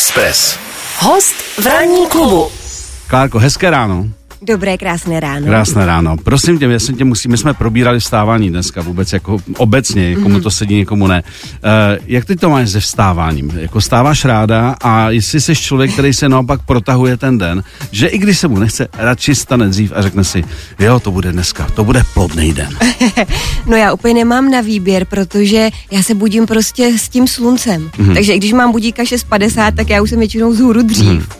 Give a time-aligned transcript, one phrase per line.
[0.00, 0.58] Express.
[0.98, 2.50] Host v ranní klubu.
[3.06, 4.06] Klárko, hezké ráno.
[4.42, 5.46] Dobré, krásné ráno.
[5.46, 6.16] Krásné ráno.
[6.16, 10.42] Prosím tě, jsem tě musím, my jsme probírali vstávání dneska vůbec jako obecně, komu mm-hmm.
[10.42, 11.22] to sedí, někomu ne.
[11.22, 13.50] Uh, jak ty to máš se vstáváním?
[13.56, 18.18] Jako stáváš ráda a jestli jsi člověk, který se naopak protahuje ten den, že i
[18.18, 20.44] když se mu nechce, radši stane dřív a řekne si,
[20.78, 22.78] jo, to bude dneska, to bude plodný den.
[23.66, 27.90] no já úplně nemám na výběr, protože já se budím prostě s tím sluncem.
[27.98, 28.14] Mm-hmm.
[28.14, 31.08] Takže i když mám budíka 6.50, tak já už jsem většinou zhůru dřív.
[31.08, 31.39] Mm-hmm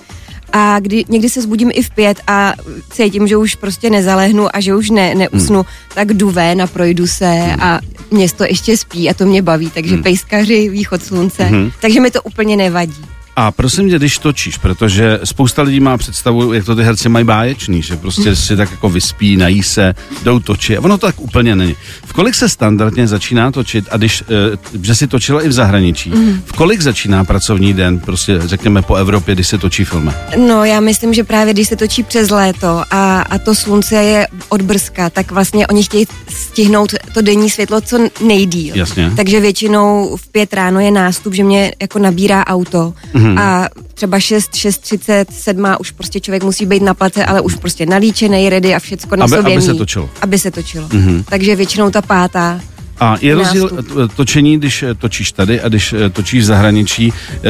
[0.53, 2.55] a kdy, někdy se zbudím i v pět a
[2.91, 5.95] cítím, že už prostě nezalehnu a že už ne, neusnu, hmm.
[5.95, 7.63] tak jdu ven a projdu se hmm.
[7.63, 10.03] a město ještě spí a to mě baví, takže hmm.
[10.03, 11.71] pejskaři, východ slunce, hmm.
[11.81, 13.05] takže mi to úplně nevadí.
[13.41, 17.25] A prosím tě, když točíš, protože spousta lidí má představu, jak to ty herci mají
[17.25, 20.77] báječný, že prostě si tak jako vyspí, nají se, jdou točit.
[20.77, 21.77] A ono to tak úplně není.
[22.07, 26.11] V kolik se standardně začíná točit a když, uh, že si točila i v zahraničí,
[26.11, 26.43] mm.
[26.47, 30.11] v kolik začíná pracovní den, prostě řekněme po Evropě, když se točí filmy?
[30.47, 34.27] No já myslím, že právě když se točí přes léto a, a to slunce je
[34.49, 38.77] odbrzka, tak vlastně oni chtějí stihnout to denní světlo co nejdíl.
[38.77, 39.13] Jasně.
[39.17, 42.95] Takže většinou v pět ráno je nástup, že mě jako nabírá auto.
[43.15, 43.39] Mm Hmm.
[43.39, 47.87] A třeba 6, 6.30, 7 už prostě člověk musí být na place, ale už prostě
[47.87, 50.11] nalíčený, ready a všecko na aby, sobě aby se točilo.
[50.21, 50.89] Aby se točilo.
[50.89, 51.25] Mm-hmm.
[51.29, 52.61] Takže většinou ta pátá
[53.01, 53.71] a je rozdíl
[54.17, 57.41] točení, když eh, točíš tady a když eh, točíš v zahraničí, eh,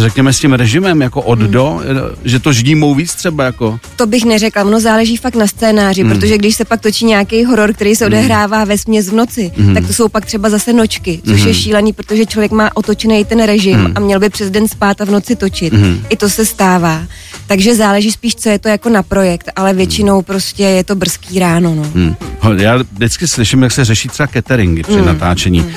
[0.00, 1.50] řekněme s tím režimem jako od hmm.
[1.50, 1.80] do,
[2.24, 3.80] že to ždímou víc třeba jako?
[3.96, 6.12] To bych neřekla, ono záleží fakt na scénáři, hmm.
[6.12, 8.14] protože když se pak točí nějaký horor, který se hmm.
[8.14, 9.74] odehrává ve směs v noci, hmm.
[9.74, 11.48] tak to jsou pak třeba zase nočky, což hmm.
[11.48, 13.92] je šílený, protože člověk má otočený ten režim hmm.
[13.94, 15.72] a měl by přes den spát a v noci točit.
[15.72, 16.04] Hmm.
[16.08, 17.02] I to se stává.
[17.48, 21.38] Takže záleží spíš, co je to jako na projekt, ale většinou prostě je to brzký
[21.38, 21.74] ráno.
[21.74, 21.82] No.
[21.94, 22.14] Hmm.
[22.56, 25.06] Já vždycky slyším, jak se řeší třeba cateringy při mm.
[25.06, 25.60] natáčení.
[25.60, 25.68] Mm.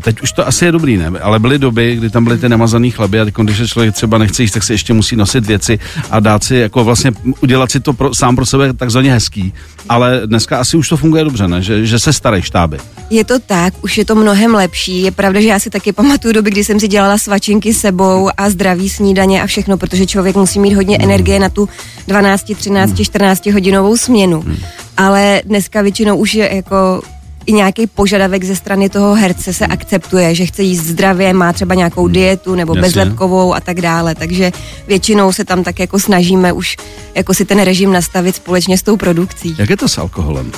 [0.00, 1.06] Teď už to asi je dobrý, ne?
[1.06, 4.42] Ale byly doby, kdy tam byly ty nemazané chleby a teď, když člověk třeba nechce
[4.42, 5.78] jíst, tak si ještě musí nosit věci
[6.10, 9.52] a dát si jako vlastně udělat si to pro, sám pro sebe takzvaně hezký.
[9.88, 11.62] Ale dneska asi už to funguje dobře, ne?
[11.62, 12.78] Že, že se starají štáby.
[13.10, 15.02] Je to tak, už je to mnohem lepší.
[15.02, 18.50] Je pravda, že já si taky pamatuju doby, kdy jsem si dělala svačinky sebou a
[18.50, 21.68] zdraví snídaně a všechno, protože člověk musí mít hodně energie na tu
[22.08, 22.96] 12, 13, mm.
[22.96, 24.42] 14 hodinovou směnu.
[24.46, 24.56] Mm.
[24.96, 27.02] Ale dneska většinou už je jako
[27.48, 31.74] i nějaký požadavek ze strany toho herce se akceptuje, že chce jíst zdravě, má třeba
[31.74, 32.12] nějakou hmm.
[32.12, 32.82] dietu nebo Jasně.
[32.82, 34.14] bezlepkovou a tak dále.
[34.14, 34.52] Takže
[34.86, 36.76] většinou se tam tak jako snažíme už
[37.14, 39.56] jako si ten režim nastavit společně s tou produkcí.
[39.58, 40.52] Jak je to s alkoholem?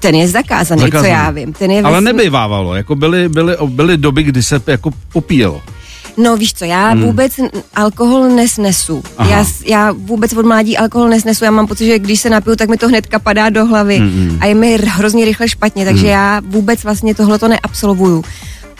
[0.00, 1.08] Ten je zakázaný, zakázaný.
[1.08, 1.52] co já vím.
[1.52, 5.62] Ten je Ale nebývávalo, jako byly, byly, byly doby, kdy se jako popíjelo.
[6.16, 7.02] No víš co, já hmm.
[7.02, 7.32] vůbec
[7.74, 9.02] alkohol nesnesu.
[9.28, 11.44] Já, já vůbec od mládí alkohol nesnesu.
[11.44, 14.38] Já mám pocit, že když se napiju, tak mi to hnedka padá do hlavy hmm.
[14.40, 16.10] a je mi hrozně rychle špatně, takže hmm.
[16.10, 18.24] já vůbec vlastně tohle to neabsolvuju.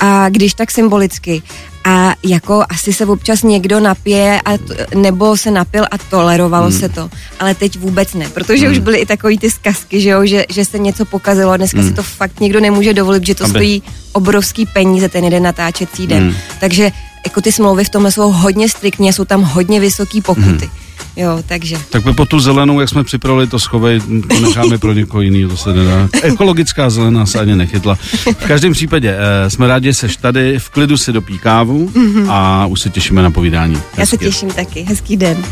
[0.05, 1.43] A když tak symbolicky.
[1.85, 6.79] A jako asi se občas někdo napije a t, nebo se napil a tolerovalo hmm.
[6.79, 7.11] se to.
[7.41, 8.73] Ale teď vůbec ne, protože hmm.
[8.73, 11.57] už byly i takový ty zkazky, že, jo, že, že se něco pokazilo.
[11.57, 11.89] Dneska hmm.
[11.89, 13.51] si to fakt někdo nemůže dovolit, že to Aby.
[13.51, 13.83] stojí
[14.13, 16.23] obrovský peníze ten jeden natáčecí den.
[16.23, 16.35] Hmm.
[16.61, 16.91] Takže
[17.27, 20.67] jako ty smlouvy v tomhle jsou hodně striktní jsou tam hodně vysoké pokuty.
[20.67, 20.94] Hmm.
[21.17, 21.77] Jo, takže.
[21.91, 25.51] Tak my po tu zelenou, jak jsme připravili to schovej, to necháme pro někoho jiného,
[25.51, 26.09] to se nedá.
[26.23, 27.95] Ekologická zelená se ani nechytla.
[28.39, 32.27] V každém případě eh, jsme rádi, že seš tady, v klidu si dopí kávu mm-hmm.
[32.31, 33.75] a už se těšíme na povídání.
[33.75, 34.01] Hezky.
[34.01, 35.45] Já se těším taky, hezký den.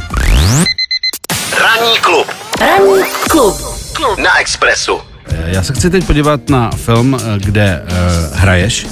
[1.61, 2.27] Ranní klub.
[2.61, 3.57] Ranní klub.
[3.93, 4.19] klub.
[4.19, 4.99] Na Expressu.
[5.27, 8.87] Eh, já se chci teď podívat na film, eh, kde uh, hraješ.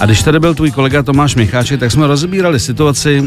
[0.00, 3.26] A když tady byl tvůj kolega Tomáš Micháček, tak jsme rozebírali situaci uh,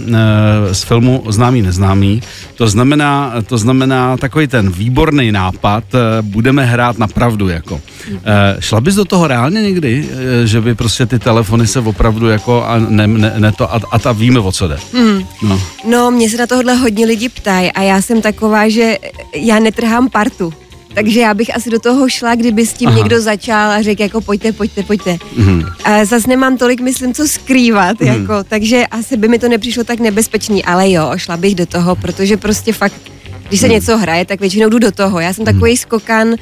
[0.71, 2.21] z filmu Známý neznámý.
[2.55, 7.75] To znamená, to znamená takový ten výborný nápad, uh, budeme hrát na pravdu jako.
[7.75, 8.19] Uh,
[8.59, 10.09] šla bys do toho reálně někdy,
[10.43, 13.99] že by prostě ty telefony se opravdu jako a ne, ne, ne to a, a
[13.99, 14.77] ta víme, o co jde.
[14.93, 15.23] Hmm.
[15.41, 15.61] No.
[15.89, 18.97] no, mě se na tohle hodně lidi ptají a já jsem taková, že
[19.35, 20.53] já netrhám partu.
[20.93, 22.97] Takže já bych asi do toho šla, kdyby s tím Aha.
[22.97, 25.17] někdo začal a řekl jako pojďte, pojďte, pojďte.
[25.37, 25.73] Mm-hmm.
[25.83, 28.21] A zase nemám tolik, myslím, co skrývat, mm-hmm.
[28.21, 31.95] jako, takže asi by mi to nepřišlo tak nebezpečný, ale jo, šla bych do toho,
[31.95, 33.01] protože prostě fakt,
[33.47, 33.73] když se mm.
[33.73, 35.19] něco hraje, tak většinou jdu do toho.
[35.19, 35.77] Já jsem takový mm.
[35.77, 36.35] skokan uh,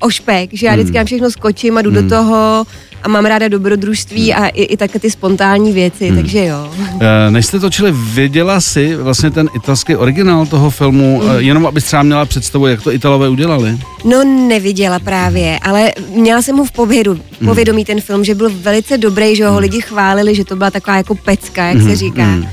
[0.00, 0.98] ošpek, že já vždycky mm.
[0.98, 1.96] na všechno skočím a jdu mm.
[1.96, 2.66] do toho
[3.04, 4.42] a mám ráda dobrodružství hmm.
[4.42, 6.16] a i, i také ty spontánní věci, hmm.
[6.16, 6.70] takže jo.
[7.00, 11.30] E, než jste točili, věděla si vlastně ten italský originál toho filmu, hmm.
[11.30, 13.78] e, jenom aby třeba měla představu, jak to Italové udělali?
[14.04, 17.86] No neviděla právě, ale měla jsem mu v povědu, v povědomí hmm.
[17.86, 19.60] ten film, že byl velice dobrý, že ho hmm.
[19.60, 21.88] lidi chválili, že to byla taková jako pecka, jak hmm.
[21.88, 22.24] se říká.
[22.24, 22.46] Hmm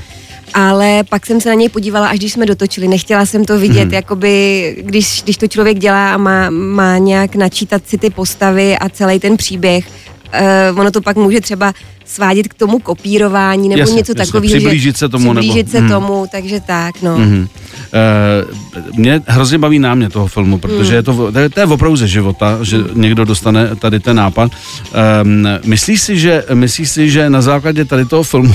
[0.54, 2.88] ale pak jsem se na něj podívala, až když jsme dotočili.
[2.88, 3.92] Nechtěla jsem to vidět, hmm.
[3.92, 8.88] jakoby, když, když to člověk dělá a má, má nějak načítat si ty postavy a
[8.88, 9.84] celý ten příběh,
[10.72, 11.72] uh, ono to pak může třeba
[12.04, 14.56] svádět k tomu kopírování nebo Jasně, něco takového.
[14.56, 15.88] přiblížit se tomu, nebo- Přiblížit se Hmm.
[15.88, 17.18] tomu, takže tak, no.
[17.18, 17.48] Mhm.
[17.94, 18.44] Eh,
[18.96, 22.08] Mě hrozně baví námět toho filmu, protože je to, to, je, to je opravdu ze
[22.08, 24.50] života, že někdo dostane tady ten nápad.
[25.22, 28.54] Um, myslíš si, že, myslíš si, že na základě tady toho filmu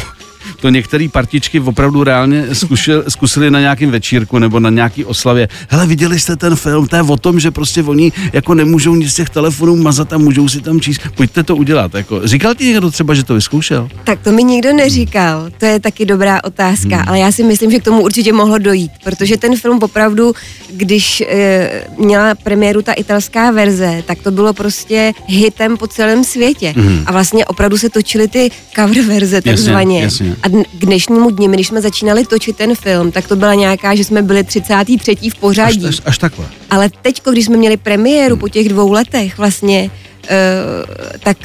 [0.61, 5.47] to některé partičky opravdu reálně zkušil, zkusili na nějakém večírku nebo na nějaký oslavě.
[5.69, 9.11] Hele, viděli jste ten film, to je o tom, že prostě oni jako nemůžou nic
[9.11, 11.01] z těch telefonů mazat a můžou si tam číst.
[11.15, 11.95] Pojďte to udělat.
[11.95, 12.27] Jako.
[12.27, 13.89] Říkal ti někdo třeba, že to vyzkoušel?
[14.03, 17.05] Tak to mi nikdo neříkal, to je taky dobrá otázka, Hmm.
[17.07, 20.33] ale já si myslím, že k tomu určitě mohlo dojít, protože ten film opravdu,
[20.71, 26.73] když e, měla premiéru ta italská verze, tak to bylo prostě hitem po celém světě.
[26.77, 27.03] Hmm.
[27.05, 30.01] A vlastně opravdu se točily ty cover verze takzvaně.
[30.03, 30.35] jasně.
[30.43, 33.95] A dn- k dnešnímu dni, když jsme začínali točit ten film, tak to byla nějaká,
[33.95, 35.15] že jsme byli 33.
[35.15, 35.85] v Až, pořadí.
[35.87, 36.45] až, až takhle.
[36.69, 39.89] Ale teď, když jsme měli premiéru po těch dvou letech vlastně,
[40.23, 41.37] uh, tak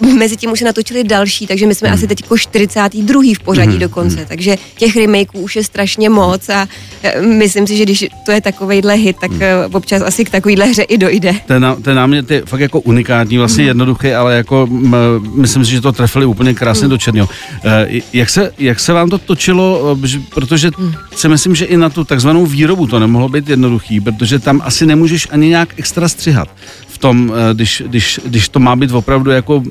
[0.18, 3.22] mezi tím už se natočili další, takže my jsme asi teď 42.
[3.34, 6.68] v pořadí dokonce, takže těch remakeů už je strašně moc a
[7.02, 10.66] eh, myslím si, že když to je takovejhle hit, tak eh, občas asi k takovýhle
[10.66, 11.34] hře i dojde.
[11.46, 13.68] ten, ten námět je fakt jako unikátní, vlastně Mhm.
[13.68, 14.96] jednoduchý, ale jako m,
[15.34, 16.90] myslím si, že to trefili úplně krásně Mhm.
[16.90, 17.28] do černého.
[17.64, 20.94] E, jak, se, jak se vám to točilo, e, že- protože Mhm.
[21.16, 24.86] si myslím, že i na tu takzvanou výrobu to nemohlo být jednoduchý, protože tam asi
[24.86, 26.48] nemůžeš ani nějak extra střihat
[26.88, 29.62] v tom, e, když, když, když to má být opravdu jako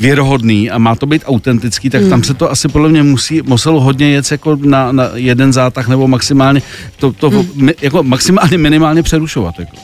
[0.00, 2.10] věrohodný a má to být autentický, tak Mhm.
[2.10, 5.88] tam se to asi podle mě musí, muselo hodně jet jako na, na jeden zátah
[5.88, 6.62] nebo maximálně
[6.98, 7.46] to, to Mhm.
[7.54, 9.54] mi, jako maximálně minimálně přerušovat.
[9.58, 9.76] Jako.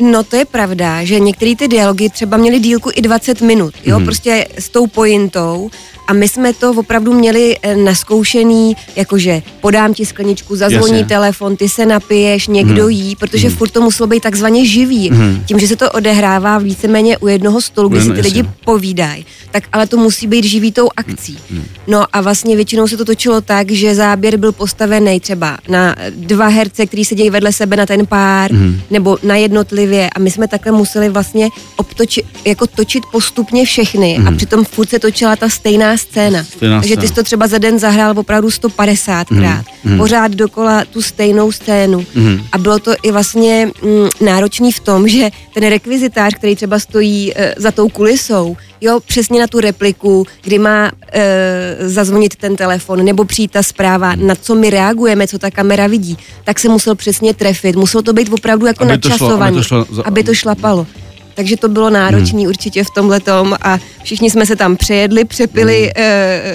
[0.00, 3.96] No to je pravda, že některé ty dialogy třeba měly dílku i 20 minut, jo,
[3.96, 4.04] Mhm.
[4.06, 5.70] prostě s tou pointou
[6.06, 11.06] a my jsme to opravdu měli eh, naskoušený, jakože podám ti skleničku, zazvoní Jasně.
[11.08, 15.10] telefon, ty se napiješ, někdo jí, protože furt to muselo být takzvaně živý.
[15.46, 18.44] Tím, že se to odehrává víceméně u jednoho stolu, kde No, si no, ty lidi
[18.64, 21.38] povídají, tak ale to musí být živý tou akcí.
[21.86, 26.46] No a vlastně většinou se to točilo tak, že záběr byl postavený třeba na dva
[26.48, 28.50] herce, kteří sedějí vedle sebe na ten pár,
[28.90, 30.10] nebo na jednotlivě.
[30.16, 34.18] A my jsme takhle museli vlastně obtočit, jako točit postupně všechny.
[34.28, 36.44] A přitom furt se točila ta stejná scéna.
[36.44, 37.08] Stejná Takže ty scéna.
[37.08, 39.62] jsi to třeba za den zahrál opravdu 150krát.
[39.96, 42.06] Pořád dokola tu stejnou scénu.
[42.52, 47.32] A bylo to i vlastně mm, náročný v tom, že ten rekvizitář, který třeba stojí
[47.36, 53.04] e, za tou kulisou, jo, přesně na tu repliku, kdy má e, zazvonit ten telefon,
[53.04, 56.94] nebo přijít ta zpráva, na co my reagujeme, co ta kamera vidí, tak se musel
[56.94, 57.76] přesně trefit.
[57.76, 60.86] Muselo to být opravdu jako načasovaný, aby to šlo aby to šlapalo.
[61.34, 62.48] Takže to bylo náročné hmm.
[62.48, 66.06] určitě v tomhletom a všichni jsme se tam přejedli, přepili hmm.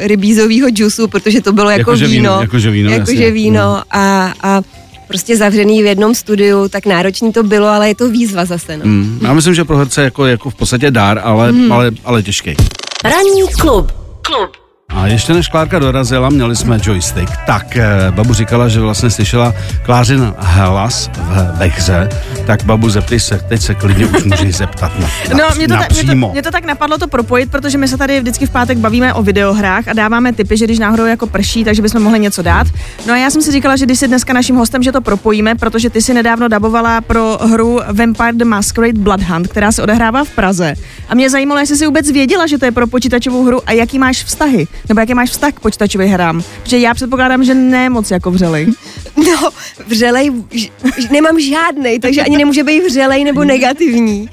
[0.02, 2.42] uh, rybízovýho džusu, protože to bylo jako Jakože víno, víno.
[2.42, 3.32] jakože víno, Jakože jasně.
[3.32, 3.84] víno Hmm.
[4.04, 4.62] a, a
[5.08, 8.78] prostě zavřený v jednom studiu, tak náročný to bylo, ale je to výzva zase.
[8.78, 8.86] No.
[8.86, 11.72] Mm, já myslím, že pro herce jako, jako v podstatě dár, ale, Mhm.
[11.72, 12.56] ale, ale těžký.
[13.04, 13.92] Ranní klub.
[14.22, 14.50] Klub.
[14.90, 17.32] A ještě než Klárka dorazila, měli jsme joystick.
[17.46, 19.54] Tak eh, babu říkala, že vlastně slyšela
[19.84, 22.10] Klářin hlas v, ve hře.
[22.48, 25.74] Tak babu, zeptej se, teď se klidně už můžeš zeptat na, na, No, mě to,
[25.74, 28.50] ta, mě, to, mě to tak napadlo to propojit, protože my se tady vždycky v
[28.50, 32.20] pátek bavíme o videohrách a dáváme tipy, že když náhodou jako prší, takže bychom mohli
[32.20, 32.68] něco dát.
[33.08, 35.56] No a já jsem si říkala, že když si dneska naším hostem, že to propojíme,
[35.56, 40.30] protože ty si nedávno dabovala pro hru Vampire the Masquerade Bloodhunt, která se odehrává v
[40.30, 40.74] Praze.
[41.10, 44.00] A mě zajímalo, jestli si vůbec věděla, že to je pro počítačovou hru a jaký
[44.00, 46.44] máš vztahy, nebo jaký máš vztah k počítačovým hrám.
[46.64, 48.68] Protože já předpokládám, že ne moc jako vřelej.
[49.18, 49.50] No,
[49.88, 50.70] vřelej, ž-
[51.12, 54.30] nemám žádnej, takže ani nemůže být vřelej nebo negativní.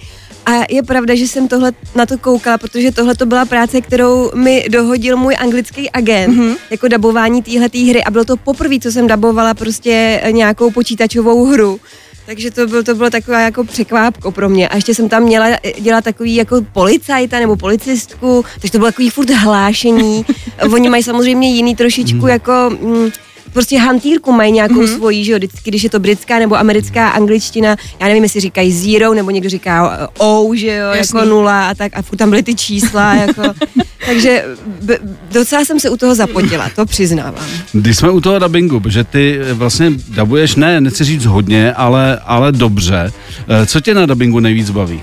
[0.46, 4.30] A je pravda, že jsem tohle na to koukala, protože tohle to byla práce, kterou
[4.34, 6.56] mi dohodil můj anglický agent, mm-hmm.
[6.70, 11.80] jako dabování téhle hry a bylo to poprvé, co jsem dabovala prostě nějakou počítačovou hru.
[12.26, 14.68] Takže to, byl, to bylo taková jako překvápko pro mě.
[14.68, 15.46] A ještě jsem tam měla
[15.80, 20.26] dělat takový jako policajta nebo policistku, takže to bylo takový furt hlášení.
[20.72, 22.52] Oni mají samozřejmě jiný trošičku jako...
[22.80, 23.10] Mm,
[23.54, 24.96] prostě hantýrku mají nějakou mm-hmm.
[24.96, 28.72] svoji, že jo, vždycky, když je to britská nebo americká angličtina, já nevím, jestli říkají
[28.72, 31.18] zero, nebo někdo říká O, že jo, Jasný.
[31.20, 33.42] jako nula a tak, a furt tam byly ty čísla, jako,
[34.06, 34.44] takže
[34.82, 34.98] b-
[35.32, 37.44] docela jsem se u toho zapotila, to přiznávám.
[37.72, 42.52] Když jsme u toho dubbingu, že ty vlastně dabuješ, ne, nechci říct hodně, ale, ale
[42.52, 43.12] dobře.
[43.48, 45.02] Eh, Co tě na dubbingu nejvíc baví?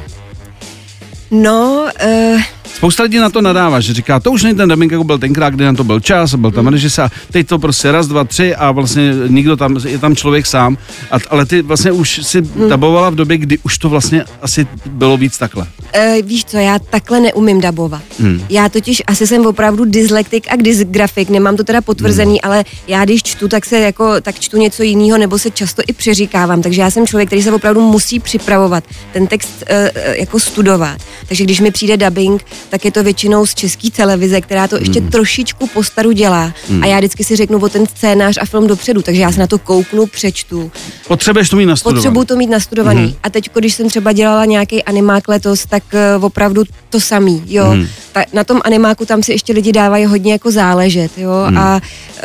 [1.31, 1.87] No,
[2.35, 2.41] uh,
[2.75, 5.49] Spousta lidí na to nadává, že říká, to už není ten dubbing, jako byl tenkrát,
[5.49, 8.71] kdy na to byl čas, byl tam režisér, teď to prostě raz, dva, tři a
[8.71, 10.77] vlastně nikdo tam, je tam člověk sám,
[11.11, 15.17] a, ale ty vlastně už si dabovala v době, kdy už to vlastně asi bylo
[15.17, 15.67] víc takhle.
[15.95, 18.01] Uh, víš co, já takhle neumím dabovat.
[18.19, 18.45] Hmm.
[18.49, 22.51] Já totiž asi jsem opravdu dyslektik a dysgrafik, nemám to teda potvrzený, Hmm.
[22.51, 25.93] ale já když čtu, tak se jako, tak čtu něco jiného, nebo se často i
[25.93, 28.83] přeříkávám, takže já jsem člověk, který se opravdu musí připravovat,
[29.13, 30.97] ten text uh, jako studovat.
[31.27, 35.01] Takže když mi přijde dubbing, tak je to většinou z české televize, která to ještě
[35.01, 36.53] trošičku postaru dělá.
[36.81, 39.47] A já vždycky si řeknu o ten scénář a film dopředu, takže já se na
[39.47, 40.71] to kouknu, přečtu.
[41.07, 41.97] Potřebuješ to mít nastudované.
[41.97, 43.01] Potřebuju to mít nastudovaný.
[43.01, 43.13] Mm.
[43.23, 45.80] A teď, když jsem třeba dělala nějaký animák letos, tak
[46.17, 47.73] uh, opravdu to samý, jo.
[47.73, 47.87] Mm.
[48.11, 51.31] Ta, na tom animáku tam si ještě lidi dávají hodně jako záležet, jo.
[51.49, 51.57] Mm.
[51.57, 51.75] A,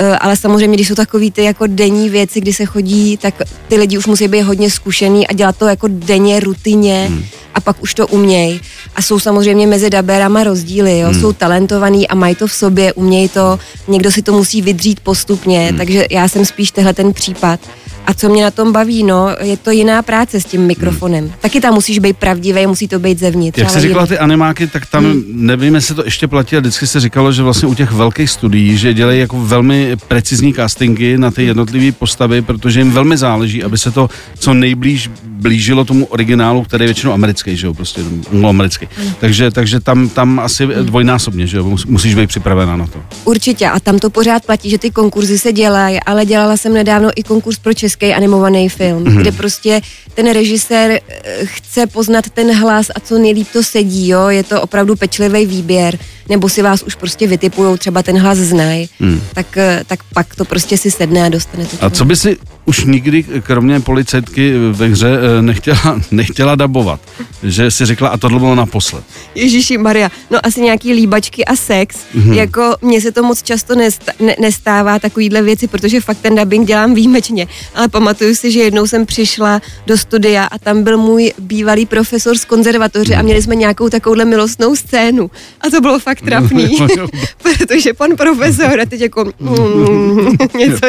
[0.01, 3.35] uh, ale samozřejmě, když jsou takový ty jako denní věci, kdy se chodí, tak
[3.69, 7.07] ty lidi už musí být hodně zkušený a dělat to jako denně, rutině.
[7.11, 7.25] Mm
[7.57, 8.61] a pak už to umějí.
[8.95, 11.09] A jsou samozřejmě mezi daberama rozdíly, jo?
[11.09, 11.21] Hmm.
[11.21, 13.59] jsou talentovaný a mají to v sobě, umějí to,
[13.89, 15.79] někdo si to musí vydřít postupně, hmm.
[15.79, 17.61] takže já jsem spíš tehle ten případ.
[18.07, 21.25] A co mě na tom baví, no, je to jiná práce s tím mikrofonem.
[21.25, 21.33] Hmm.
[21.41, 23.59] Taky tam musíš být pravdivý, musí to být zevnitř.
[23.59, 25.25] Jak jsi říkala ty animáky, tak tam hmm.
[25.29, 28.77] nevím, jestli to ještě platí, a vždycky se říkalo, že vlastně u těch velkých studií,
[28.77, 33.79] že dělají jako velmi precizní castingy na ty jednotlivé postavy, protože jim velmi záleží, aby
[33.79, 38.01] se to co nejblíž blížilo tomu originálu, který je většinou americký, že jo, prostě
[38.49, 38.89] americký.
[38.97, 39.13] Hmm.
[39.21, 43.03] Takže, takže tam, tam asi dvojnásobně, že jo, musíš být připravená na to.
[43.25, 47.11] Určitě a tam to pořád platí, že ty konkurzy se dělají, ale dělala jsem nedávno
[47.17, 49.21] i konkurs pro český animovaný film, mm-hmm.
[49.21, 49.81] kde prostě
[50.15, 54.63] ten režisér eh, chce poznat ten hlas a co nejlíp to sedí, jo, je to
[54.63, 55.99] opravdu pečlivý výběr
[56.29, 59.21] nebo si vás už prostě vytipujou, třeba ten hlas znají, hmm.
[59.35, 61.77] tak, eh, tak pak to prostě si sedne a dostane to.
[61.81, 62.37] A co by si
[62.67, 67.01] už nikdy, kromě policajtky ve hře, eh, nechtěla, nechtěla dabovat?
[67.43, 69.05] Že si řekla, a tohle bylo naposled.
[69.35, 71.97] Ježíši Maria, no asi nějaký líbačky a sex.
[72.15, 72.33] Hmm.
[72.33, 76.67] Jako mně se to moc často nesta, ne, nestává takovýhle věci, protože fakt ten dubbing
[76.67, 77.47] dělám výjimečně.
[77.75, 82.39] Ale pamatuju si, že jednou jsem přišla do studia a tam byl můj bývalý profesor
[82.39, 83.21] z konzervatoře hmm.
[83.21, 85.31] a měli jsme nějakou takovouhle milostnou scénu.
[85.61, 86.79] A to bylo fakt fakt trapný,
[87.43, 90.87] protože pan profesor a teď jako mm, něco.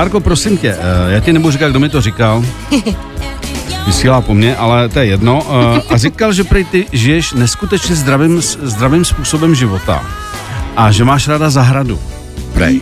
[0.00, 2.44] Klárko, prosím tě, eh, já ti nebudu říkat, kdo mi to říkal.
[3.86, 5.46] Vysílá po mně, ale to je jedno.
[5.76, 10.06] Eh, a říkal, že prej ty žiješ neskutečně zdravým, zdravým způsobem života
[10.76, 12.00] a že máš ráda zahradu.
[12.52, 12.80] Prej.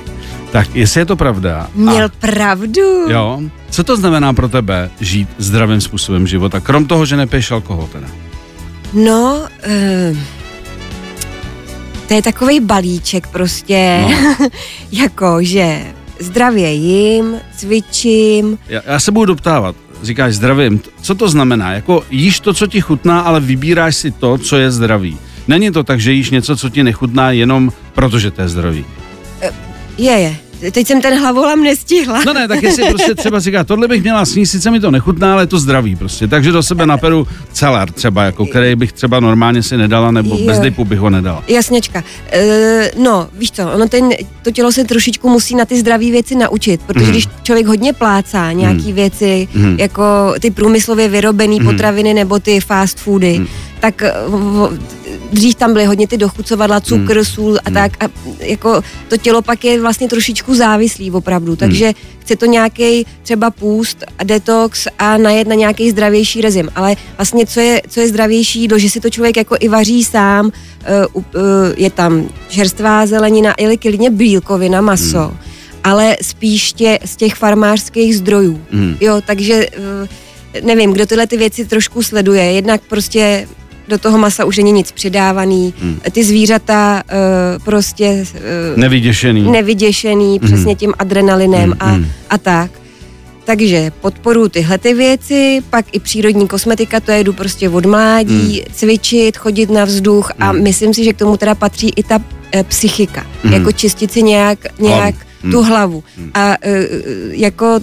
[0.53, 1.69] Tak jestli je to pravda.
[1.75, 3.11] Měl a, pravdu.
[3.11, 3.41] Jo.
[3.71, 8.09] Co to znamená pro tebe žít zdravým způsobem života, krom toho, že nepiješ alkohol teda?
[8.93, 10.19] No, uh
[12.09, 14.49] to je takový balíček prostě, no.
[14.93, 15.85] jako že
[16.19, 18.59] zdravě jim, cvičím.
[18.69, 19.77] Já, já se budu doptávat.
[20.03, 20.81] Říkáš zdravím.
[21.03, 21.73] Co to znamená?
[21.73, 25.19] Jako jíš to, co ti chutná, ale vybíráš si to, co je zdravý.
[25.49, 28.85] Není to tak, že jíš něco, co ti nechutná, jenom protože to je zdravý.
[29.99, 30.37] Je, je.
[30.73, 32.23] Teď jsem ten hlavolam nestihla.
[32.27, 35.33] No ne, tak jestli prostě třeba říká, tohle bych měla sníst, sice mi to nechutná,
[35.33, 36.29] ale je to zdraví prostě.
[36.29, 40.47] Takže do sebe naperu celar třeba, jako který bych třeba normálně si nedala, nebo jo.
[40.47, 41.45] bez dipu bych ho nedala.
[41.49, 42.05] Jasněčka.
[42.33, 44.11] E, no, víš co, ono ten,
[44.43, 47.11] to tělo se trošičku musí na ty zdravé věci naučit, protože mm.
[47.11, 48.95] když člověk hodně plácá nějaký mm.
[48.95, 49.77] věci, mm.
[49.79, 51.67] jako ty průmyslově vyrobené mm.
[51.67, 53.47] potraviny nebo ty fast foody, mm.
[53.81, 54.03] tak
[55.33, 57.25] dřív tam byly hodně ty dochucovadla, cukr, hmm.
[57.25, 57.75] sůl a hmm.
[57.75, 58.09] tak a
[58.39, 61.57] jako to tělo pak je vlastně trošičku závislý opravdu, hmm.
[61.57, 61.95] takže hmm.
[62.19, 67.47] chce to nějaký třeba půst a detox a najet na nějaký zdravější rezim, ale vlastně
[67.47, 70.47] co je, co je zdravější jídlo, že si to člověk jako i vaří sám,
[71.15, 71.33] uh, uh,
[71.77, 75.39] je tam čerstvá zelenina, ili klidně bílkovina, maso, hmm.
[75.85, 78.97] ale spíš tě, z těch farmářských zdrojů, hmm.
[79.01, 80.09] jo, takže uh,
[80.67, 83.49] nevím, kdo tyhle ty věci trošku sleduje, jednak prostě
[83.89, 85.75] do toho masa už není nic přidávaný.
[85.81, 85.99] Hmm.
[86.13, 88.25] Ty zvířata uh, prostě...
[88.73, 89.51] Uh, nevyděšený.
[89.51, 90.49] Nevyděšený, hmm.
[90.49, 91.79] přesně tím adrenalinem hmm.
[91.81, 92.07] a, hmm.
[92.31, 92.71] a tak.
[93.45, 98.75] Takže podporu tyhle ty věci, pak i přírodní kosmetika, to jedu prostě od mládí, hmm.
[98.75, 100.63] cvičit, chodit na vzduch a hmm.
[100.63, 102.19] myslím si, že k tomu teda patří i ta
[102.53, 103.27] e, psychika.
[103.43, 103.53] Hmm.
[103.53, 105.53] Jako čistit si nějak, nějak hmm.
[105.53, 106.05] tu hlavu.
[106.17, 106.31] Hmm.
[106.35, 106.89] A e,
[107.31, 107.81] jako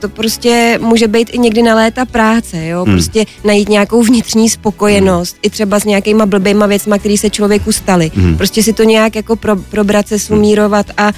[0.00, 2.94] to prostě může být i někdy na léta práce, jo, hmm.
[2.94, 5.40] prostě najít nějakou vnitřní spokojenost, hmm.
[5.42, 8.10] i třeba s nějakýma blbýma věcma, které se člověku staly.
[8.14, 8.36] Hmm.
[8.36, 11.12] Prostě si to nějak jako pro, probrat se, sumírovat a...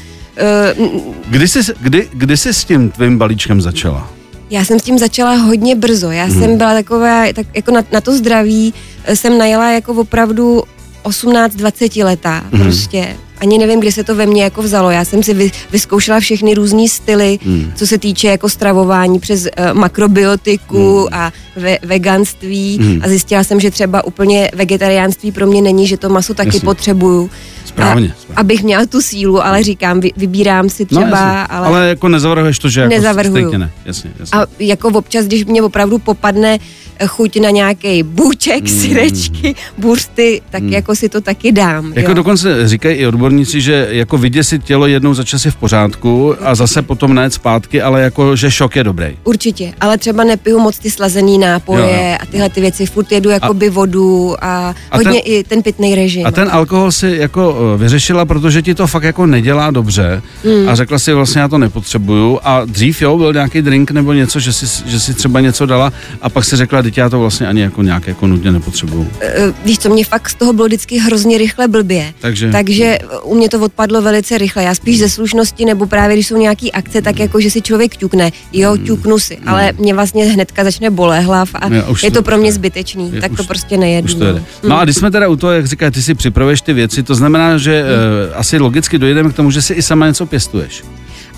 [0.78, 0.88] Uh,
[1.28, 4.10] kdy, jsi, kdy, kdy jsi s tím tvým balíčkem začala?
[4.50, 6.10] Já jsem s tím začala hodně brzo.
[6.10, 6.40] Já hmm.
[6.40, 8.74] jsem byla taková, tak jako na, na to zdraví
[9.04, 10.62] eh, jsem najela jako opravdu
[11.04, 12.62] 18-20 letá hmm.
[12.62, 14.90] prostě ani nevím, kdy se to ve mně jako vzalo.
[14.90, 17.72] Já jsem si vy, vyzkoušela všechny různé styly, hmm.
[17.75, 21.08] co se týče jako stravování přes uh, makrobiotiku hmm.
[21.12, 23.00] a ve, veganství hmm.
[23.04, 26.61] a zjistila jsem, že třeba úplně vegetariánství pro mě není, že to maso taky Jasně.
[26.61, 27.30] potřebuju.
[27.64, 28.40] Správně, správně.
[28.40, 31.32] Abych měla tu sílu, ale říkám, vy, vybírám si no, třeba.
[31.42, 33.59] No, ale, ale jako nezavrhuješ to, že jako nezavrhuju.
[33.59, 33.71] ne.
[33.85, 34.38] Jasně, jasně.
[34.38, 36.59] A jako občas, když mě opravdu popadne
[37.06, 38.68] chuť na nějaký bůček, mm.
[38.68, 40.73] syrečky, bursty, tak mm.
[40.73, 41.92] jako si to taky dám.
[41.97, 42.14] Jako jo.
[42.14, 46.54] dokonce říkají i odborníci, že jako vyděsit tělo jednou za čas je v pořádku a
[46.54, 49.16] zase potom nejet zpátky, ale jako, že šok je dobrý.
[49.25, 52.16] Určitě, ale třeba nepiju moc ty slazený nápoje Jo, jo.
[52.20, 55.94] a tyhle ty věci, furt jedu jakoby vodu a, A hodně ten- i ten pitný
[55.94, 56.26] režim.
[56.26, 60.68] A ten alkohol si jako eh, vyřešila, protože ti to fakt jako nedělá dobře Hmm.
[60.68, 64.40] a řekla si vlastně já to nepotřebuju a dřív jo, byl nějaký drink nebo něco,
[64.40, 67.46] že si, že si třeba něco dala a pak si řekla, teď já to vlastně
[67.46, 69.08] ani jako nějak jako nutně nepotřebuju.
[69.20, 72.12] Eh, víš co, mě fakt z toho bylo vždycky hrozně rychle blbě.
[72.20, 74.62] Takže- Takže u mě to odpadlo velice rychle.
[74.64, 77.96] Já spíš ze slušnosti, nebo právě když jsou nějaký akce, tak jako, že si člověk
[77.96, 78.30] ťukne.
[78.52, 82.22] Jo, ťuknu si, ale mě vlastně hnedka začne bolet hlav a už je to- to
[82.22, 84.04] pro mě zbytečný, je- tak už- to prostě nejedu.
[84.04, 84.42] Už to jede.
[84.62, 84.68] no.
[84.68, 87.14] No a když jsme teda u toho, jak říká, ty si připravuješ ty věci, to
[87.14, 90.82] znamená, že uh, asi logicky dojdeme k tomu, že si i sama něco pěstuješ.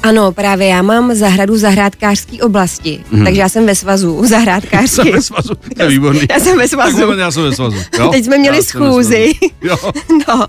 [0.04, 5.11] Ano, právě já mám zahradu v zahrádkářské oblasti, takže já jsem ve svazu Jsem zahrádkářský.
[5.11, 6.20] ve svazu, to je výborný.
[6.30, 6.99] Já jsem ve Tak svazu.
[6.99, 7.76] moment, já jsem ve svazu.
[7.99, 8.08] Jo?
[8.08, 9.32] Teď jsme měli Já jsem schůzi.
[9.62, 9.76] Jo.
[10.28, 10.44] No,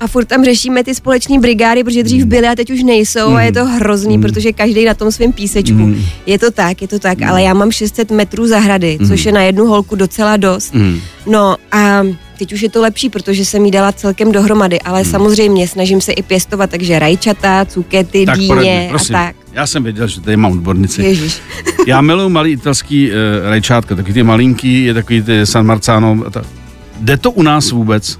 [0.00, 2.28] a furt tam řešíme ty společní brigády, protože dřív Mm.
[2.28, 5.74] byly a teď už nejsou a je to hrozný, protože každý na tom svém písečku.
[5.78, 6.02] Mm.
[6.26, 9.42] Je to tak, je to tak, ale já mám 600 metrů zahrady, což je na
[9.42, 10.74] jednu holku docela dost.
[10.74, 11.00] Mm.
[11.26, 12.02] No a
[12.38, 16.12] teď už je to lepší, protože jsem jí dala celkem dohromady, ale samozřejmě snažím se
[16.12, 19.12] i pěstovat, takže rajčata, cukety, Tak dýně a prosím.
[19.12, 19.36] tak.
[19.52, 21.02] Já jsem věděl, že tady mám odbornici.
[21.02, 21.40] Ježíš.
[21.86, 23.14] Já miluji malý italský uh,
[23.50, 26.16] rajčátka, takový ty malinký, je takový ty San Marzano.
[26.26, 26.42] a ta-
[27.00, 28.18] Jde to u nás vůbec?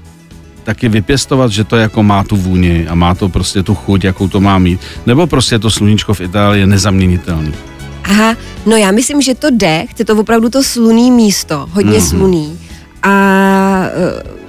[0.63, 4.27] taky vypěstovat, že to jako má tu vůni a má to prostě tu chuť, jakou
[4.27, 4.79] to má mít.
[5.05, 7.53] Nebo prostě to sluníčko v Itálii je nezaměnitelný.
[8.03, 8.35] Aha,
[8.65, 11.99] no já myslím, že to jde, chce to opravdu to sluný místo, hodně Mhm.
[11.99, 12.09] mm-hmm.
[12.09, 12.59] sluný.
[13.03, 13.11] A
[13.85, 14.39] eh,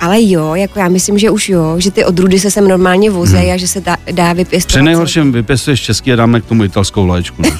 [0.00, 3.50] ale jo, jako já myslím, že už jo, že ty odrůdy se sem normálně vozejí
[3.50, 4.78] a že se dá, dá vypěstovat.
[4.78, 7.42] Při nejhorším vypěstuješ český a dáme k tomu italskou vlaječku.
[7.42, 7.48] Ne?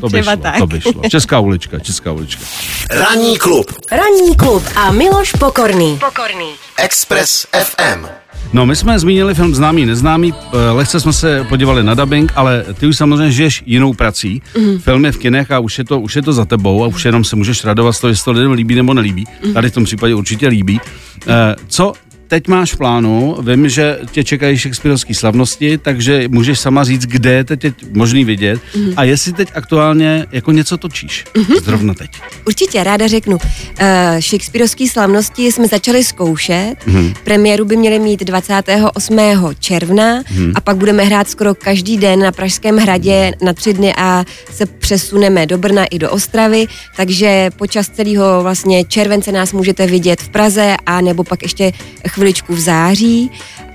[0.00, 0.58] To by šlo, tak.
[0.58, 1.02] to by šlo.
[1.10, 2.42] Česká ulička, česká ulička.
[2.90, 5.98] Ranní klub Ranní klub a Miloš Pokorný.
[5.98, 6.48] Pokorný.
[6.78, 8.06] Express FM.
[8.52, 12.64] No, my jsme zmínili film Známý, neznámý, eh, lehce jsme se podívali na dubbing, ale
[12.74, 14.42] ty už samozřejmě žiješ jinou prací.
[14.58, 14.78] Mm.
[14.78, 17.04] Film je v kinech a už je, to, už je to za tebou a už
[17.04, 19.26] jenom se můžeš radovat z toho, jestli to lidem líbí nebo nelíbí.
[19.46, 19.54] Mm.
[19.54, 20.80] Tady v tom případě určitě líbí.
[21.26, 21.92] Eh, Co
[22.28, 23.36] teď máš v plánu?
[23.42, 28.60] Vím, že tě čekají Shakespeareovské slavnosti, takže můžeš sama říct, kde je teď možný vidět
[28.76, 28.92] mm.
[28.96, 31.24] a jestli teď aktuálně jako něco točíš.
[31.36, 31.44] Mm.
[31.64, 32.10] Zrovna teď.
[32.46, 33.36] Určitě, ráda řeknu.
[33.36, 36.74] Uh, Shakespeareovské slavnosti jsme začali zkoušet.
[36.86, 36.96] Mhm.
[37.02, 37.14] Mm.
[37.24, 39.54] Premiéru by měli mít 28.
[39.60, 40.44] června Mhm.
[40.44, 40.52] mm.
[40.54, 44.66] a pak budeme hrát skoro každý den na Pražském hradě na tři dny a se
[44.66, 50.28] přesuneme do Brna i do Ostravy, takže počas celého vlastně července nás můžete vidět v
[50.28, 51.72] Praze a nebo pak ještě
[52.16, 53.30] chviličku v září.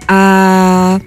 [0.08, 1.00] A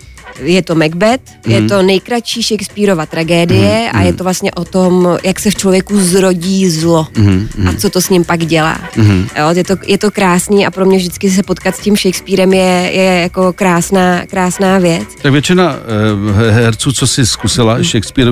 [0.42, 1.53] je to Macbeth, mm.
[1.53, 3.99] je to nejkratší Shakespeareova tragédie mm.
[3.99, 7.49] a je to vlastně o tom, jak se v člověku zrodí zlo mm.
[7.68, 8.79] a co to s ním pak dělá.
[8.97, 9.27] Mm.
[9.38, 12.53] Jo, je, to, je to krásný a pro mě vždycky se potkat s tím Shakespearem
[12.53, 15.05] je, je jako krásná, krásná věc.
[15.23, 18.31] Tak většina eh, herců, co si zkusila Shakespeare,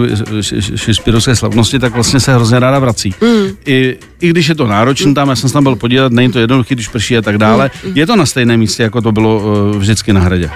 [0.76, 3.14] Shakespeareovské slavnosti, tak vlastně se hrozně ráda vrací.
[3.20, 3.46] Mm.
[3.66, 6.38] I, I když je to náročné tam, já jsem se tam byl podívat, není to
[6.38, 7.70] jednoduché, když prší a tak dále.
[7.86, 7.92] Mm.
[7.94, 10.50] Je to na stejném místě, jako to bylo uh, vždycky na hradě.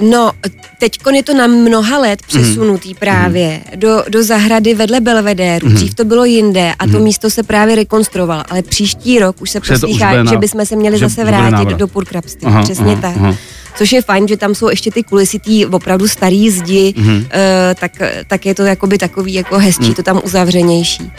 [0.00, 0.32] No,
[0.78, 2.94] teď je to na mnoha let přesunutý mm.
[2.94, 5.68] právě do, do zahrady vedle Belvedéru.
[5.68, 5.74] Mm.
[5.74, 7.02] Dřív to bylo jinde a to mm.
[7.02, 10.76] místo se právě rekonstruovalo, ale příští rok už se proslýchá, bude na- že bychom se
[10.76, 12.46] měli zase vrátit do purkrabství.
[12.46, 13.16] Aha, Přesně aha, tak.
[13.16, 13.34] aha.
[13.76, 17.10] Což je fajn, že tam jsou ještě ty kulisy tý opravdu starý zdi, Mhm.
[17.12, 17.16] mm.
[17.18, 17.24] uh,
[17.80, 17.92] tak,
[18.26, 19.94] tak je to jakoby takový jako hezčí, mm.
[19.94, 21.12] to tam uzavřenější.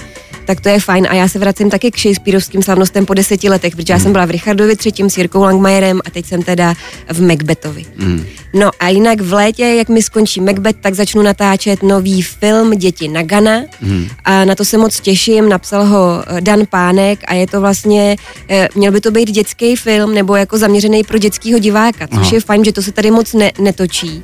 [0.48, 3.76] Tak to je fajn a já se vracím taky k Shakespeareovským slavnostem po deseti letech,
[3.76, 6.74] protože já jsem byla v Richardovi třetím s Jirkou Langmajerem a teď jsem teda
[7.12, 7.86] v Macbethovi.
[7.96, 8.26] Mhm.
[8.54, 13.08] No a jinak v létě, jak mi skončí Macbeth, tak začnu natáčet nový film Děti
[13.08, 14.08] Nagana Mhm.
[14.26, 18.16] a na to se moc těším, napsal ho eh, Dan Pánek a je to vlastně,
[18.50, 22.30] eh, měl by to být dětský film nebo jako zaměřený pro dětského diváka, což Aha.
[22.34, 24.24] je fajn, že to se tady moc ne, netočí.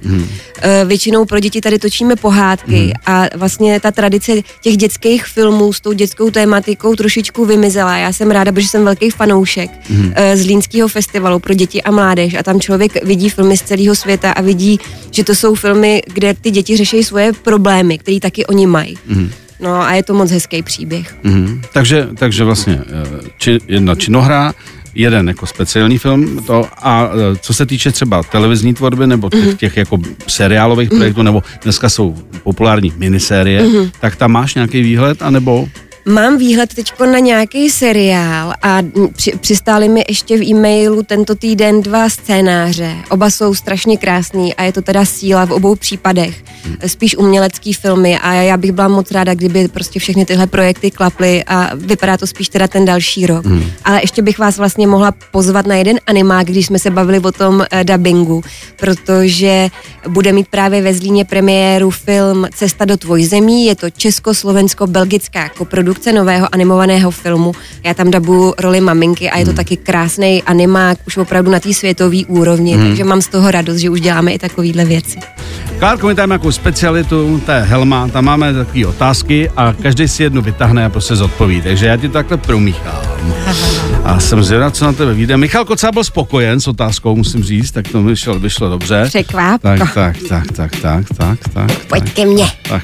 [0.62, 4.32] Eh, Většinou pro děti tady točíme pohádky a vlastně ta tradice
[4.62, 7.98] těch dětských filmů s tou dětskou tématikou trošičku vymizela.
[7.98, 9.72] Já jsem ráda, protože jsem velký fanoušek
[10.16, 13.96] eh, z Línského festivalu pro děti a mládež a tam člověk vidí filmy z celého
[13.96, 14.80] světa a vidí,
[15.12, 18.98] že to jsou filmy, kde ty děti řeší svoje problémy, které taky oni mají.
[19.60, 21.16] No a je to moc hezký příběh.
[21.24, 21.62] Mhm.
[21.74, 24.54] Takže, takže vlastně eh, či, jedna činohra,
[24.96, 29.44] jeden jako speciální film to, a eh, co se týče třeba televizní tvorby nebo těch,
[29.46, 29.58] Mhm.
[29.58, 29.98] těch jako
[30.28, 33.90] seriálových projektů, nebo dneska jsou populární minisérie, Mhm.
[34.00, 35.68] tak tam máš nějaký výhled, anebo
[36.06, 38.80] Mám výhled teď na nějaký seriál a
[39.14, 42.96] při, přistáli mi ještě v e-mailu tento týden dva scénáře.
[43.10, 46.44] Oba jsou strašně krásný a je to teda síla v obou případech.
[46.88, 51.44] Spíš umělecký filmy a já bych byla moc ráda, kdyby prostě všechny tyhle projekty klaply
[51.44, 53.46] a vypadá to spíš teda ten další rok.
[53.46, 53.64] Hmm.
[53.86, 57.32] Ale ještě bych vás vlastně mohla pozvat na jeden animák, když jsme se bavili o
[57.32, 58.44] tom uh, dubbingu,
[58.76, 59.70] protože
[60.08, 63.66] bude mít právě ve Zlíně premiéru film Cesta do tvoj zemí.
[63.66, 67.52] Je to česko-slovensko-belgická koprodukce nového animovaného filmu.
[67.84, 69.58] Já tam dabu roli maminky a je to hmm.
[69.58, 72.88] taky krásný animák, už opravdu na té světové úrovni, hmm.
[72.88, 75.20] takže mám z toho radost, že už děláme i takovéhle věci.
[75.80, 80.24] Klárko, my tam nějakou specialitu, to je helma, tam máme takové otázky a každý si
[80.24, 81.62] jednu vytáhne a prostě zodpoví.
[81.62, 83.02] Takže já ti to takhle promíchám.
[84.04, 85.38] A jsem zvědav, co na tebe vyjde.
[85.38, 89.04] Michal Kocá byl spokojen s otázkou, musím říct, tak to vyšlo, vyšlo dobře.
[89.08, 89.68] Překvápko.
[89.68, 91.86] Tak, tak, tak, tak, tak, tak, tak.
[91.86, 92.46] Pojď tak, ke mně.
[92.62, 92.84] Tak,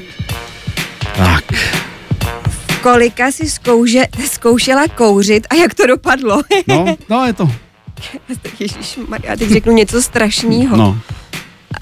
[1.18, 1.44] tak.
[2.82, 6.42] Kolika si zkouže, zkoušela kouřit a jak to dopadlo?
[6.68, 7.52] No, no je to.
[8.60, 10.78] Ježíš, já teď řeknu něco strašného.
[10.78, 10.98] No.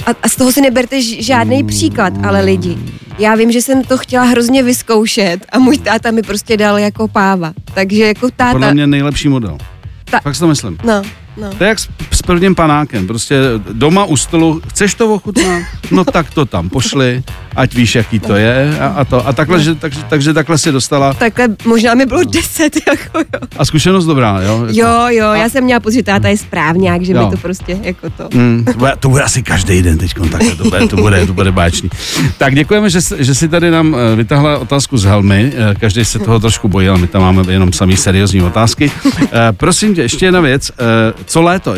[0.06, 2.78] A, a z toho si neberte žádný příklad, ale lidi.
[3.20, 7.08] Já vím, že jsem to chtěla hrozně vyzkoušet a můj táta mi prostě dal jako
[7.08, 7.54] páva.
[7.74, 8.52] Takže jako táta...
[8.52, 9.58] Podle mě nejlepší model.
[10.06, 10.20] Ta...
[10.20, 10.78] Fakt si to myslím.
[10.84, 11.02] No,
[11.42, 11.50] no.
[11.58, 13.08] To je jak s, s prvním panákem.
[13.08, 13.36] Prostě
[13.74, 15.64] doma u stolu, chceš to ochutnat?
[15.92, 17.24] No tak to tam pošli,
[17.56, 19.28] ať víš, jaký to je a, a to.
[19.28, 21.14] A takhle, že, tak, takže takhle si dostala.
[21.14, 23.48] Takhle možná mi bylo deset, jako jo.
[23.58, 24.66] A zkušenost dobrá, jo?
[24.66, 24.80] Jako.
[24.80, 27.26] Jo, jo, já jsem měla pocit, že táta je správně, že jo.
[27.26, 28.30] mi to prostě jako to.
[28.34, 31.34] Mm, to, bude, to bude asi každý den teď takhle, to bude, to bude, to
[31.34, 31.90] bude báčný.
[32.38, 35.54] Tak děkujeme, že, že si tady nám eh, vytáhla otázku z helmy.
[35.56, 38.92] Eh, každý se toho trošku bojí, ale my tam máme jenom samý seriózní otázky.
[39.22, 40.72] Eh, prosím tě, ještě jedna věc.
[41.28, 41.76] Co léto?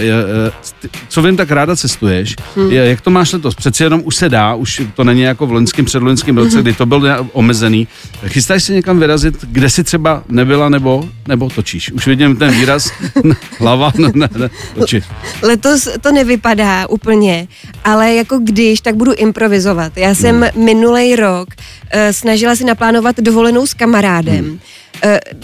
[1.08, 2.36] Co vím, tak ráda cestuješ.
[2.56, 2.72] Hmm.
[2.72, 3.56] Jak to máš letos?
[3.56, 6.62] Přeci jenom už se dá, už to není jako v loňském, předloňském roce, hmm.
[6.62, 7.88] kdy to byl omezený.
[8.28, 11.92] Chystáš se někam vyrazit, kde si třeba nebyla nebo, nebo točíš?
[11.92, 12.92] Už vidím ten výraz
[13.60, 15.04] hlava, ne, ne, ne, oči.
[15.42, 17.48] Letos to nevypadá úplně,
[17.84, 19.98] ale jako když, tak budu improvizovat.
[19.98, 20.66] Já jsem hmm.
[20.66, 24.46] minulý rok uh, snažila si naplánovat dovolenou s kamarádem.
[24.46, 24.79] Hmm Eh,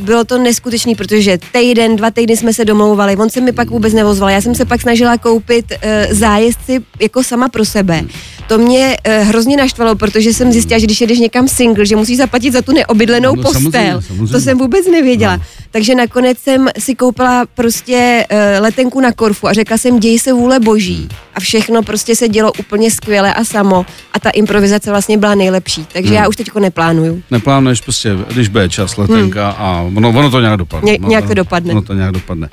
[0.02, 3.94] bylo to neskutečný, protože týden, dva týdny jsme se domlouvali, on se mi pak vůbec
[3.94, 4.30] nevozval.
[4.30, 5.78] Já jsem se pak snažila koupit uh,
[6.10, 8.02] zájezdci jako sama pro sebe.
[8.48, 12.18] To mě uh, hrozně naštvalo, protože jsem zjistila, že když jedeš někam single, že musíš
[12.18, 13.62] zaplatit za tu neobydlenou no, postel.
[13.62, 14.32] Samozřejmě, samozřejmě.
[14.32, 15.36] To jsem vůbec nevěděla.
[15.36, 15.44] No.
[15.72, 20.34] Takže nakonec jsem si koupila prostě uh, letenku na Korfu a řekla jsem, děj se
[20.34, 21.10] vůle boží.
[21.36, 23.86] A všechno prostě se dělo úplně skvěle a samo.
[24.14, 25.86] A ta improvizace vlastně byla nejlepší.
[25.94, 26.18] Takže hmm.
[26.18, 27.22] já už teďko neplánuju.
[27.32, 30.92] Neplánuješ prostě, když bude čas letenka, hmm a ono, ono to nějak dopadne.
[30.92, 31.72] Ně, nějak to dopadne.
[31.72, 32.50] Ono to nějak dopadne.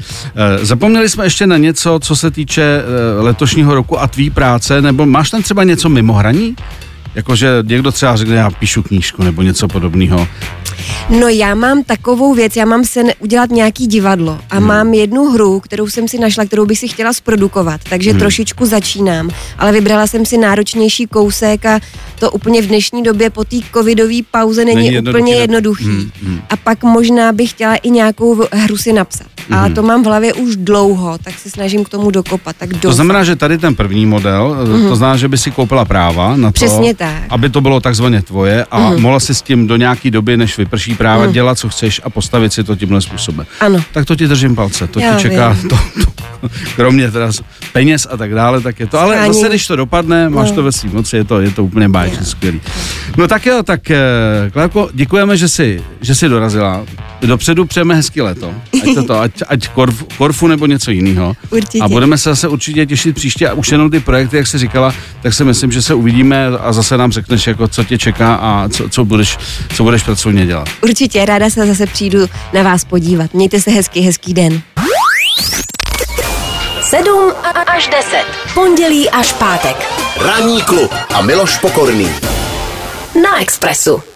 [0.61, 2.83] E, zapomněli jsme ještě na něco, co se týče
[3.19, 6.55] letošního roku a tvý práce, nebo máš tam třeba něco Nelson Memos Arañí,
[7.15, 10.29] Jakože někdo třeba řekne, já píšu knížku nebo něco podobného.
[11.11, 14.67] No já mám takovou věc, já mám sen udělat nějaký divadlo a hmm.
[14.67, 18.21] mám jednu hru, kterou jsem si našla, kterou bych si chtěla zprodukovat, takže hmm.
[18.21, 21.81] trošičku začínám, ale vybrala jsem si náročnější kousek a
[22.19, 25.85] to úplně v dnešní době po té covidové pauze není, není jednoduchý úplně jednoduchý.
[25.85, 26.11] Hmm.
[26.23, 26.41] Hmm.
[26.51, 29.27] A pak možná bych chtěla i nějakou hru si napsat.
[29.49, 29.55] Mm.
[29.55, 32.57] A to mám v hlavě už dlouho, tak se snažím k tomu dokopat.
[32.57, 34.89] Tak to znamená, že tady ten první model, mm.
[34.89, 37.23] to znamená, že by si koupila práva na to, Přesně tak.
[37.29, 39.01] aby to bylo takzvaně tvoje a mm.
[39.03, 41.33] mohla si s tím do nějaký doby, než vyprší práva, mm.
[41.33, 43.47] dělat, co chceš a postavit si to tímhle způsobem.
[43.61, 43.85] Ano.
[43.93, 47.31] Tak to ti držím palce, to Já ti čeká, to, to, kromě teda
[47.73, 49.01] peněz a tak dále, tak je to.
[49.01, 49.35] Ale Ani...
[49.35, 50.55] zase, když to dopadne, máš no.
[50.55, 52.61] to ve svým moci, je to, je to úplně báječně skvělý.
[53.17, 54.01] No tak jo, tak eh,
[54.53, 56.85] Klárko, děkujeme, že jsi, že jsi dorazila.
[57.23, 58.55] Dopředu přejeme hezký leto.
[58.83, 61.37] Ať to, to ať, ať Korfu, Korfu nebo něco jiného.
[61.51, 61.79] Určitě.
[61.85, 63.49] A budeme se zase určitě těšit příště.
[63.49, 66.73] A už jenom ty projekty, jak jsi říkala, tak si myslím, že se uvidíme a
[66.73, 69.39] zase nám řekneš, jako, co tě čeká a co, co, budeš,
[69.75, 70.69] co budeš pracovně dělat.
[70.83, 72.19] Určitě, ráda se zase přijdu
[72.53, 73.35] na vás podívat.
[73.35, 74.63] Mějte se hezký, hezký den.
[76.83, 77.33] 7
[77.67, 78.25] až 10.
[78.55, 79.77] Pondělí až pátek.
[80.21, 82.09] Ranní klub a Miloš Pokorný.
[83.23, 84.12] Na Expressu.